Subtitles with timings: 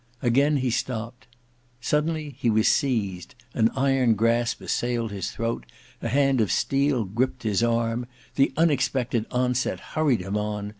[0.23, 1.27] Again he stopped.
[1.79, 5.67] Suddenly he was seized; an iron grasp assailed his throat,
[6.01, 8.07] a hand of steel griped his arm.
[8.33, 10.69] The unexpected onset hurried him on.